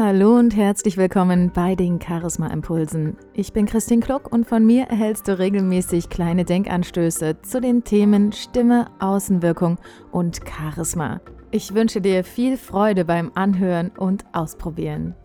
Hallo 0.00 0.36
und 0.36 0.54
herzlich 0.54 0.96
willkommen 0.96 1.50
bei 1.52 1.74
den 1.74 2.00
Charisma 2.00 2.46
Impulsen. 2.52 3.16
Ich 3.34 3.52
bin 3.52 3.66
Christine 3.66 4.00
Kluck 4.00 4.32
und 4.32 4.46
von 4.46 4.64
mir 4.64 4.84
erhältst 4.84 5.26
du 5.26 5.36
regelmäßig 5.36 6.08
kleine 6.08 6.44
Denkanstöße 6.44 7.42
zu 7.42 7.60
den 7.60 7.82
Themen 7.82 8.30
Stimme, 8.30 8.92
Außenwirkung 9.00 9.76
und 10.12 10.38
Charisma. 10.48 11.20
Ich 11.50 11.74
wünsche 11.74 12.00
dir 12.00 12.22
viel 12.22 12.56
Freude 12.56 13.04
beim 13.04 13.32
Anhören 13.34 13.90
und 13.98 14.24
Ausprobieren. 14.32 15.16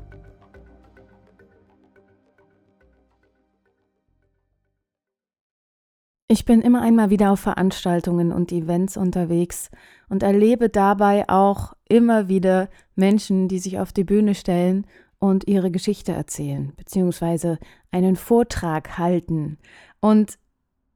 Ich 6.34 6.46
bin 6.46 6.62
immer 6.62 6.82
einmal 6.82 7.12
wieder 7.12 7.30
auf 7.30 7.42
Veranstaltungen 7.42 8.32
und 8.32 8.52
Events 8.52 8.98
unterwegs 8.98 9.70
und 10.10 10.24
erlebe 10.24 10.68
dabei 10.68 11.30
auch 11.30 11.76
immer 11.88 12.28
wieder 12.28 12.70
Menschen, 12.96 13.48
die 13.48 13.60
sich 13.60 13.78
auf 13.78 13.94
die 13.94 14.04
Bühne 14.04 14.34
stellen 14.34 14.88
und 15.20 15.48
ihre 15.48 15.70
Geschichte 15.70 16.12
erzählen, 16.12 16.74
beziehungsweise 16.76 17.60
einen 17.92 18.16
Vortrag 18.16 18.98
halten. 18.98 19.60
Und 20.00 20.40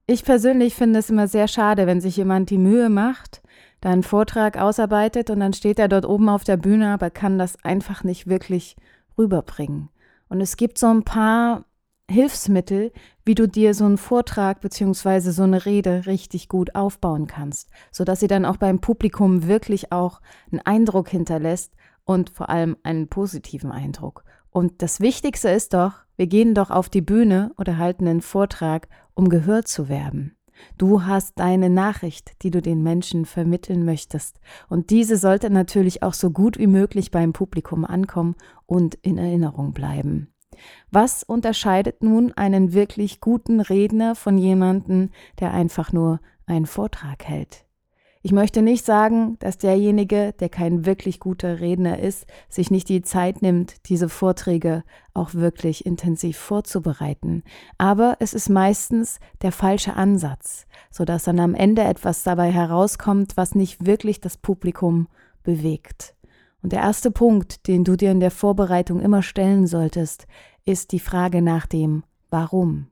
ich 0.08 0.26
persönlich 0.26 0.74
finde 0.74 0.98
es 0.98 1.12
immer 1.12 1.28
sehr 1.28 1.48
schade, 1.48 1.86
wenn 1.86 2.02
sich 2.02 2.18
jemand 2.18 2.50
die 2.50 2.58
Mühe 2.58 2.90
macht, 2.90 3.44
da 3.80 3.92
einen 3.92 4.02
Vortrag 4.02 4.58
ausarbeitet 4.58 5.30
und 5.30 5.40
dann 5.40 5.54
steht 5.54 5.78
er 5.78 5.88
dort 5.88 6.08
oben 6.08 6.30
auf 6.30 6.46
der 6.46 6.58
Bühne, 6.58 6.92
aber 6.92 7.12
kann 7.12 7.38
das 7.38 7.64
einfach 7.64 8.04
nicht 8.04 8.26
wirklich 8.26 8.76
rüberbringen. 9.20 9.90
Und 10.30 10.42
es 10.42 10.58
gibt 10.58 10.80
so 10.80 10.88
ein 10.88 11.04
paar 11.04 11.67
Hilfsmittel, 12.10 12.94
wie 13.26 13.36
du 13.36 13.48
dir 13.48 13.74
so 13.74 13.84
einen 13.84 13.98
Vortrag 13.98 14.62
beziehungsweise 14.62 15.34
so 15.34 15.44
eine 15.44 15.66
Rede 15.66 16.06
richtig 16.06 16.48
gut 16.48 16.74
aufbauen 16.74 17.28
kannst, 17.28 17.70
sodass 17.92 18.22
sie 18.22 18.28
dann 18.28 18.46
auch 18.46 18.58
beim 18.58 18.80
Publikum 18.80 19.48
wirklich 19.48 19.92
auch 19.92 20.22
einen 20.52 20.62
Eindruck 20.62 21.10
hinterlässt 21.10 21.74
und 22.06 22.30
vor 22.30 22.50
allem 22.50 22.78
einen 22.84 23.10
positiven 23.10 23.72
Eindruck. 23.72 24.24
Und 24.50 24.82
das 24.82 25.02
Wichtigste 25.02 25.50
ist 25.50 25.74
doch, 25.74 25.94
wir 26.16 26.28
gehen 26.28 26.56
doch 26.56 26.72
auf 26.72 26.90
die 26.90 27.02
Bühne 27.02 27.52
oder 27.58 27.78
halten 27.78 28.08
einen 28.08 28.22
Vortrag, 28.22 28.88
um 29.14 29.28
gehört 29.30 29.68
zu 29.68 29.90
werden. 29.90 30.38
Du 30.78 31.04
hast 31.04 31.38
deine 31.38 31.70
Nachricht, 31.70 32.42
die 32.42 32.52
du 32.52 32.62
den 32.62 32.82
Menschen 32.82 33.26
vermitteln 33.26 33.86
möchtest. 33.86 34.40
Und 34.70 34.90
diese 34.90 35.18
sollte 35.18 35.50
natürlich 35.50 36.04
auch 36.04 36.14
so 36.14 36.32
gut 36.32 36.58
wie 36.58 36.68
möglich 36.68 37.12
beim 37.12 37.34
Publikum 37.34 37.86
ankommen 37.86 38.36
und 38.66 38.96
in 38.96 39.18
Erinnerung 39.18 39.74
bleiben. 39.74 40.34
Was 40.92 41.24
unterscheidet 41.24 42.04
nun 42.04 42.34
einen 42.34 42.74
wirklich 42.74 43.22
guten 43.22 43.60
Redner 43.60 44.16
von 44.16 44.38
jemandem, 44.38 45.12
der 45.40 45.54
einfach 45.54 45.92
nur 45.94 46.20
einen 46.46 46.66
Vortrag 46.66 47.26
hält? 47.26 47.68
Ich 48.28 48.34
möchte 48.34 48.62
nicht 48.62 48.84
sagen, 48.84 49.38
dass 49.40 49.58
derjenige, 49.58 50.34
der 50.34 50.50
kein 50.50 50.86
wirklich 50.86 51.22
guter 51.22 51.62
Redner 51.62 52.00
ist, 52.00 52.26
sich 52.50 52.70
nicht 52.72 52.90
die 52.90 53.02
Zeit 53.02 53.42
nimmt, 53.42 53.88
diese 53.88 54.10
Vorträge 54.10 54.84
auch 55.14 55.34
wirklich 55.34 55.86
intensiv 55.86 56.38
vorzubereiten. 56.38 57.44
Aber 57.78 58.18
es 58.20 58.34
ist 58.34 58.50
meistens 58.50 59.22
der 59.44 59.54
falsche 59.54 59.94
Ansatz, 59.96 60.68
sodass 60.92 61.24
dann 61.24 61.40
am 61.40 61.54
Ende 61.54 61.84
etwas 61.84 62.24
dabei 62.24 62.52
herauskommt, 62.52 63.38
was 63.38 63.56
nicht 63.56 63.86
wirklich 63.86 64.20
das 64.20 64.36
Publikum 64.36 65.08
bewegt. 65.44 66.17
Und 66.62 66.74
der 66.74 66.80
erste 66.80 67.12
Punkt, 67.12 67.68
den 67.68 67.84
du 67.84 67.96
dir 67.96 68.12
in 68.12 68.20
der 68.20 68.32
Vorbereitung 68.32 69.00
immer 69.00 69.22
stellen 69.22 69.68
solltest, 69.68 70.28
ist 70.66 70.92
die 70.92 71.00
Frage 71.00 71.42
nach 71.42 71.66
dem 71.66 72.04
Warum. 72.30 72.88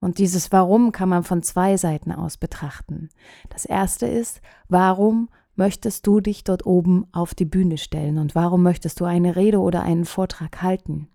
Und 0.00 0.18
dieses 0.18 0.50
Warum 0.50 0.92
kann 0.92 1.08
man 1.08 1.24
von 1.24 1.42
zwei 1.42 1.76
Seiten 1.76 2.12
aus 2.12 2.36
betrachten. 2.36 3.10
Das 3.50 3.64
erste 3.64 4.06
ist, 4.06 4.40
warum 4.68 5.28
möchtest 5.56 6.06
du 6.06 6.20
dich 6.20 6.42
dort 6.42 6.64
oben 6.64 7.06
auf 7.12 7.34
die 7.34 7.44
Bühne 7.44 7.76
stellen 7.76 8.18
und 8.18 8.34
warum 8.34 8.62
möchtest 8.62 8.98
du 9.00 9.04
eine 9.04 9.36
Rede 9.36 9.58
oder 9.58 9.82
einen 9.82 10.06
Vortrag 10.06 10.62
halten? 10.62 11.08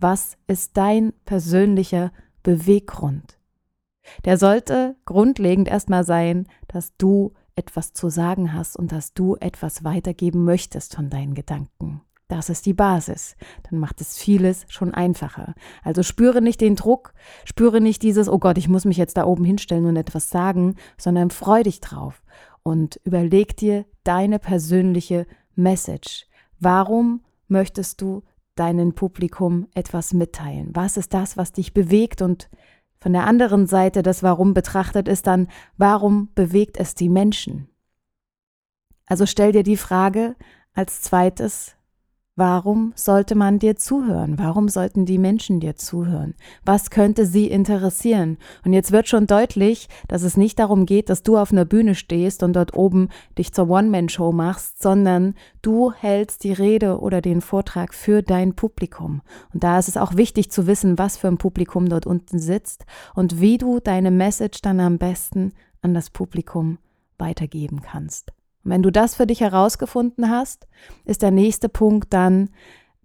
Was 0.00 0.36
ist 0.48 0.76
dein 0.76 1.12
persönlicher 1.24 2.12
Beweggrund? 2.42 3.38
Der 4.24 4.38
sollte 4.38 4.96
grundlegend 5.04 5.68
erstmal 5.68 6.02
sein, 6.02 6.48
dass 6.66 6.96
du 6.96 7.32
etwas 7.56 7.92
zu 7.92 8.08
sagen 8.08 8.52
hast 8.52 8.76
und 8.76 8.92
dass 8.92 9.14
du 9.14 9.36
etwas 9.36 9.84
weitergeben 9.84 10.44
möchtest 10.44 10.94
von 10.94 11.10
deinen 11.10 11.34
Gedanken. 11.34 12.02
Das 12.28 12.48
ist 12.48 12.64
die 12.64 12.72
Basis. 12.72 13.36
Dann 13.68 13.78
macht 13.78 14.00
es 14.00 14.16
vieles 14.16 14.64
schon 14.68 14.94
einfacher. 14.94 15.54
Also 15.82 16.02
spüre 16.02 16.40
nicht 16.40 16.62
den 16.62 16.76
Druck, 16.76 17.12
spüre 17.44 17.80
nicht 17.80 18.02
dieses, 18.02 18.26
oh 18.28 18.38
Gott, 18.38 18.56
ich 18.56 18.70
muss 18.70 18.86
mich 18.86 18.96
jetzt 18.96 19.18
da 19.18 19.26
oben 19.26 19.44
hinstellen 19.44 19.84
und 19.84 19.96
etwas 19.96 20.30
sagen, 20.30 20.76
sondern 20.96 21.30
freu 21.30 21.62
dich 21.62 21.80
drauf 21.80 22.22
und 22.62 22.98
überleg 23.04 23.56
dir 23.56 23.84
deine 24.04 24.38
persönliche 24.38 25.26
Message. 25.54 26.26
Warum 26.58 27.22
möchtest 27.48 28.00
du 28.00 28.22
deinem 28.54 28.94
Publikum 28.94 29.68
etwas 29.74 30.14
mitteilen? 30.14 30.70
Was 30.72 30.96
ist 30.96 31.12
das, 31.12 31.36
was 31.36 31.52
dich 31.52 31.74
bewegt 31.74 32.22
und 32.22 32.48
von 33.02 33.12
der 33.12 33.26
anderen 33.26 33.66
Seite 33.66 34.04
das 34.04 34.22
Warum 34.22 34.54
betrachtet 34.54 35.08
ist 35.08 35.26
dann, 35.26 35.48
warum 35.76 36.28
bewegt 36.36 36.76
es 36.76 36.94
die 36.94 37.08
Menschen? 37.08 37.68
Also 39.06 39.26
stell 39.26 39.50
dir 39.50 39.64
die 39.64 39.76
Frage 39.76 40.36
als 40.72 41.02
zweites, 41.02 41.74
Warum 42.34 42.94
sollte 42.96 43.34
man 43.34 43.58
dir 43.58 43.76
zuhören? 43.76 44.38
Warum 44.38 44.70
sollten 44.70 45.04
die 45.04 45.18
Menschen 45.18 45.60
dir 45.60 45.76
zuhören? 45.76 46.34
Was 46.64 46.88
könnte 46.88 47.26
sie 47.26 47.46
interessieren? 47.46 48.38
Und 48.64 48.72
jetzt 48.72 48.90
wird 48.90 49.06
schon 49.06 49.26
deutlich, 49.26 49.86
dass 50.08 50.22
es 50.22 50.38
nicht 50.38 50.58
darum 50.58 50.86
geht, 50.86 51.10
dass 51.10 51.22
du 51.22 51.36
auf 51.36 51.52
einer 51.52 51.66
Bühne 51.66 51.94
stehst 51.94 52.42
und 52.42 52.54
dort 52.54 52.74
oben 52.74 53.10
dich 53.36 53.52
zur 53.52 53.68
One-Man-Show 53.68 54.32
machst, 54.32 54.82
sondern 54.82 55.34
du 55.60 55.92
hältst 55.92 56.44
die 56.44 56.54
Rede 56.54 57.00
oder 57.00 57.20
den 57.20 57.42
Vortrag 57.42 57.92
für 57.92 58.22
dein 58.22 58.54
Publikum. 58.54 59.20
Und 59.52 59.62
da 59.62 59.78
ist 59.78 59.88
es 59.88 59.98
auch 59.98 60.16
wichtig 60.16 60.50
zu 60.50 60.66
wissen, 60.66 60.96
was 60.96 61.18
für 61.18 61.28
ein 61.28 61.36
Publikum 61.36 61.90
dort 61.90 62.06
unten 62.06 62.38
sitzt 62.38 62.86
und 63.14 63.42
wie 63.42 63.58
du 63.58 63.78
deine 63.78 64.10
Message 64.10 64.62
dann 64.62 64.80
am 64.80 64.96
besten 64.96 65.52
an 65.82 65.92
das 65.92 66.08
Publikum 66.08 66.78
weitergeben 67.18 67.82
kannst. 67.82 68.32
Und 68.64 68.70
wenn 68.70 68.82
du 68.82 68.90
das 68.90 69.14
für 69.14 69.26
dich 69.26 69.40
herausgefunden 69.40 70.30
hast, 70.30 70.66
ist 71.04 71.22
der 71.22 71.30
nächste 71.30 71.68
Punkt 71.68 72.12
dann, 72.12 72.50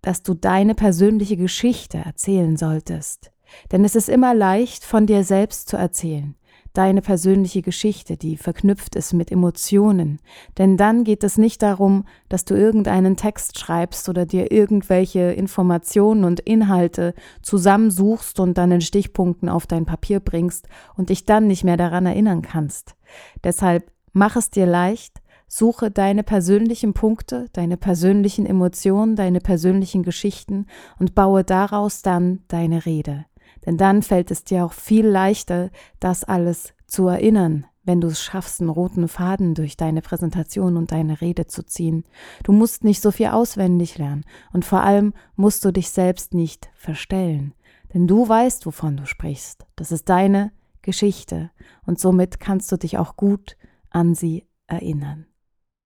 dass 0.01 0.23
du 0.23 0.33
deine 0.33 0.75
persönliche 0.75 1.37
Geschichte 1.37 1.97
erzählen 1.97 2.57
solltest. 2.57 3.31
Denn 3.71 3.83
es 3.85 3.95
ist 3.95 4.09
immer 4.09 4.33
leicht, 4.33 4.83
von 4.83 5.05
dir 5.07 5.23
selbst 5.23 5.69
zu 5.69 5.77
erzählen. 5.77 6.35
Deine 6.73 7.01
persönliche 7.01 7.63
Geschichte, 7.63 8.17
die 8.17 8.37
verknüpft 8.37 8.95
ist 8.95 9.13
mit 9.13 9.31
Emotionen. 9.31 10.19
Denn 10.59 10.77
dann 10.77 11.03
geht 11.03 11.23
es 11.23 11.37
nicht 11.37 11.63
darum, 11.63 12.05
dass 12.29 12.45
du 12.45 12.53
irgendeinen 12.53 13.17
Text 13.17 13.57
schreibst 13.57 14.07
oder 14.09 14.27
dir 14.27 14.51
irgendwelche 14.51 15.31
Informationen 15.31 16.23
und 16.23 16.39
Inhalte 16.39 17.15
zusammensuchst 17.41 18.39
und 18.39 18.59
dann 18.59 18.71
in 18.71 18.81
Stichpunkten 18.81 19.49
auf 19.49 19.65
dein 19.65 19.85
Papier 19.85 20.19
bringst 20.19 20.67
und 20.95 21.09
dich 21.09 21.25
dann 21.25 21.47
nicht 21.47 21.63
mehr 21.63 21.77
daran 21.77 22.05
erinnern 22.05 22.43
kannst. 22.43 22.95
Deshalb 23.43 23.91
mach 24.13 24.35
es 24.35 24.51
dir 24.51 24.67
leicht, 24.67 25.19
Suche 25.47 25.91
deine 25.91 26.23
persönlichen 26.23 26.93
Punkte, 26.93 27.47
deine 27.53 27.77
persönlichen 27.77 28.45
Emotionen, 28.45 29.15
deine 29.15 29.39
persönlichen 29.39 30.03
Geschichten 30.03 30.65
und 30.99 31.15
baue 31.15 31.43
daraus 31.43 32.01
dann 32.01 32.43
deine 32.47 32.85
Rede. 32.85 33.25
Denn 33.65 33.77
dann 33.77 34.01
fällt 34.01 34.29
es 34.31 34.43
dir 34.43 34.65
auch 34.65 34.73
viel 34.73 35.07
leichter, 35.07 35.71
das 35.99 36.23
alles 36.23 36.73
zu 36.85 37.07
erinnern, 37.07 37.65
wenn 37.83 38.01
du 38.01 38.07
es 38.07 38.21
schaffst, 38.21 38.59
einen 38.59 38.69
roten 38.69 39.07
Faden 39.07 39.55
durch 39.55 39.77
deine 39.77 40.01
Präsentation 40.01 40.75
und 40.75 40.91
deine 40.91 41.21
Rede 41.21 41.47
zu 41.47 41.65
ziehen. 41.65 42.03
Du 42.43 42.51
musst 42.51 42.83
nicht 42.83 43.01
so 43.01 43.11
viel 43.11 43.27
auswendig 43.27 43.97
lernen 43.97 44.25
und 44.51 44.65
vor 44.65 44.81
allem 44.81 45.13
musst 45.35 45.63
du 45.63 45.71
dich 45.71 45.89
selbst 45.89 46.33
nicht 46.33 46.69
verstellen. 46.75 47.53
Denn 47.93 48.07
du 48.07 48.27
weißt, 48.27 48.65
wovon 48.65 48.97
du 48.97 49.05
sprichst. 49.05 49.65
Das 49.77 49.91
ist 49.93 50.09
deine 50.09 50.51
Geschichte 50.81 51.51
und 51.85 51.99
somit 51.99 52.39
kannst 52.39 52.71
du 52.71 52.77
dich 52.77 52.97
auch 52.97 53.15
gut 53.15 53.57
an 53.89 54.13
sie 54.13 54.45
erinnern. 54.67 55.25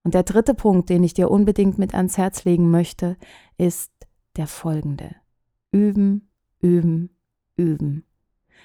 Und 0.03 0.13
der 0.13 0.23
dritte 0.23 0.53
Punkt, 0.53 0.89
den 0.89 1.03
ich 1.03 1.13
dir 1.13 1.29
unbedingt 1.29 1.77
mit 1.77 1.93
ans 1.93 2.17
Herz 2.17 2.43
legen 2.43 2.71
möchte, 2.71 3.17
ist 3.57 3.91
der 4.35 4.47
folgende. 4.47 5.15
Üben, 5.71 6.29
üben, 6.59 7.15
üben. 7.55 8.05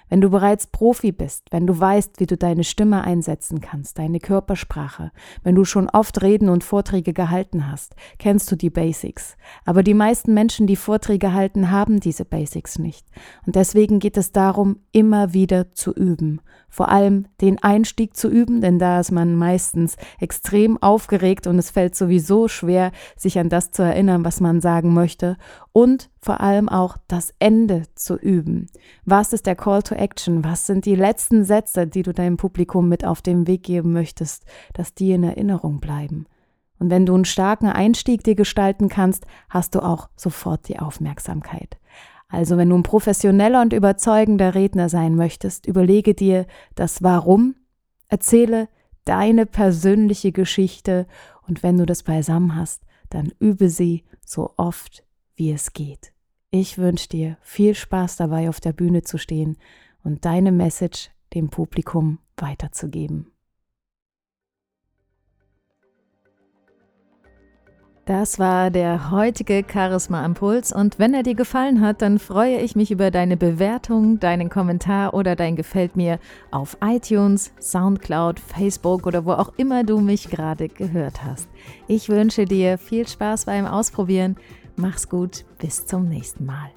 Wenn 0.08 0.20
du 0.20 0.30
bereits 0.30 0.68
Profi 0.68 1.10
bist, 1.10 1.48
wenn 1.50 1.66
du 1.66 1.78
weißt, 1.78 2.20
wie 2.20 2.26
du 2.26 2.36
deine 2.36 2.62
Stimme 2.62 3.02
einsetzen 3.02 3.60
kannst, 3.60 3.98
deine 3.98 4.20
Körpersprache, 4.20 5.10
wenn 5.42 5.56
du 5.56 5.64
schon 5.64 5.90
oft 5.90 6.22
Reden 6.22 6.48
und 6.48 6.62
Vorträge 6.62 7.12
gehalten 7.12 7.68
hast, 7.68 7.96
kennst 8.18 8.50
du 8.52 8.56
die 8.56 8.70
Basics. 8.70 9.36
Aber 9.64 9.82
die 9.82 9.94
meisten 9.94 10.32
Menschen, 10.32 10.68
die 10.68 10.76
Vorträge 10.76 11.32
halten, 11.32 11.70
haben 11.72 11.98
diese 11.98 12.24
Basics 12.24 12.78
nicht. 12.78 13.06
Und 13.46 13.56
deswegen 13.56 13.98
geht 13.98 14.16
es 14.16 14.30
darum, 14.30 14.78
immer 14.92 15.32
wieder 15.32 15.72
zu 15.72 15.92
üben. 15.92 16.40
Vor 16.76 16.90
allem 16.90 17.24
den 17.40 17.62
Einstieg 17.62 18.18
zu 18.18 18.28
üben, 18.28 18.60
denn 18.60 18.78
da 18.78 19.00
ist 19.00 19.10
man 19.10 19.34
meistens 19.34 19.96
extrem 20.20 20.76
aufgeregt 20.82 21.46
und 21.46 21.58
es 21.58 21.70
fällt 21.70 21.96
sowieso 21.96 22.48
schwer, 22.48 22.92
sich 23.16 23.38
an 23.38 23.48
das 23.48 23.70
zu 23.70 23.82
erinnern, 23.82 24.26
was 24.26 24.42
man 24.42 24.60
sagen 24.60 24.92
möchte. 24.92 25.38
Und 25.72 26.10
vor 26.20 26.42
allem 26.42 26.68
auch 26.68 26.98
das 27.08 27.32
Ende 27.38 27.84
zu 27.94 28.18
üben. 28.18 28.66
Was 29.06 29.32
ist 29.32 29.46
der 29.46 29.56
Call 29.56 29.84
to 29.84 29.94
Action? 29.94 30.44
Was 30.44 30.66
sind 30.66 30.84
die 30.84 30.96
letzten 30.96 31.44
Sätze, 31.44 31.86
die 31.86 32.02
du 32.02 32.12
deinem 32.12 32.36
Publikum 32.36 32.90
mit 32.90 33.06
auf 33.06 33.22
den 33.22 33.46
Weg 33.46 33.62
geben 33.62 33.94
möchtest, 33.94 34.44
dass 34.74 34.92
die 34.92 35.12
in 35.12 35.22
Erinnerung 35.22 35.80
bleiben? 35.80 36.26
Und 36.78 36.90
wenn 36.90 37.06
du 37.06 37.14
einen 37.14 37.24
starken 37.24 37.68
Einstieg 37.68 38.22
dir 38.22 38.34
gestalten 38.34 38.90
kannst, 38.90 39.24
hast 39.48 39.74
du 39.74 39.80
auch 39.80 40.10
sofort 40.14 40.68
die 40.68 40.78
Aufmerksamkeit. 40.78 41.78
Also 42.28 42.56
wenn 42.56 42.70
du 42.70 42.76
ein 42.76 42.82
professioneller 42.82 43.62
und 43.62 43.72
überzeugender 43.72 44.54
Redner 44.54 44.88
sein 44.88 45.14
möchtest, 45.14 45.66
überlege 45.66 46.14
dir 46.14 46.46
das 46.74 47.02
Warum, 47.02 47.54
erzähle 48.08 48.68
deine 49.04 49.46
persönliche 49.46 50.32
Geschichte 50.32 51.06
und 51.46 51.62
wenn 51.62 51.78
du 51.78 51.86
das 51.86 52.02
beisammen 52.02 52.56
hast, 52.56 52.82
dann 53.10 53.32
übe 53.38 53.68
sie 53.68 54.04
so 54.24 54.52
oft 54.56 55.04
wie 55.36 55.52
es 55.52 55.72
geht. 55.72 56.12
Ich 56.50 56.78
wünsche 56.78 57.08
dir 57.08 57.36
viel 57.40 57.74
Spaß 57.74 58.16
dabei, 58.16 58.48
auf 58.48 58.60
der 58.60 58.72
Bühne 58.72 59.02
zu 59.02 59.18
stehen 59.18 59.56
und 60.02 60.24
deine 60.24 60.50
Message 60.50 61.10
dem 61.34 61.50
Publikum 61.50 62.18
weiterzugeben. 62.36 63.30
Das 68.06 68.38
war 68.38 68.70
der 68.70 69.10
heutige 69.10 69.64
Charisma 69.68 70.24
Impuls 70.24 70.72
und 70.72 71.00
wenn 71.00 71.12
er 71.12 71.24
dir 71.24 71.34
gefallen 71.34 71.80
hat, 71.80 72.02
dann 72.02 72.20
freue 72.20 72.58
ich 72.58 72.76
mich 72.76 72.92
über 72.92 73.10
deine 73.10 73.36
Bewertung, 73.36 74.20
deinen 74.20 74.48
Kommentar 74.48 75.12
oder 75.12 75.34
dein 75.34 75.56
Gefällt 75.56 75.96
mir 75.96 76.20
auf 76.52 76.76
iTunes, 76.80 77.50
SoundCloud, 77.60 78.38
Facebook 78.38 79.08
oder 79.08 79.24
wo 79.24 79.32
auch 79.32 79.52
immer 79.56 79.82
du 79.82 79.98
mich 79.98 80.30
gerade 80.30 80.68
gehört 80.68 81.24
hast. 81.24 81.48
Ich 81.88 82.08
wünsche 82.08 82.44
dir 82.44 82.78
viel 82.78 83.08
Spaß 83.08 83.46
beim 83.46 83.66
Ausprobieren. 83.66 84.36
Mach's 84.76 85.08
gut, 85.08 85.44
bis 85.58 85.84
zum 85.84 86.08
nächsten 86.08 86.46
Mal. 86.46 86.70